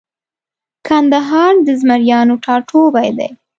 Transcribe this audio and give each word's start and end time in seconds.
کندهار 0.87 1.53
د 1.65 1.67
زمریانو 1.81 2.35
ټاټوبۍ 2.43 3.09
دی 3.17 3.29